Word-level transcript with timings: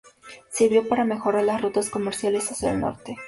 Sirvió 0.49 0.89
para 0.89 1.05
mejorar 1.05 1.43
las 1.43 1.61
rutas 1.61 1.91
comerciales 1.91 2.49
hacia 2.51 2.71
el 2.71 2.79
norte. 2.79 3.15